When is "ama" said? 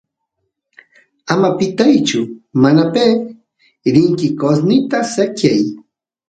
1.33-1.49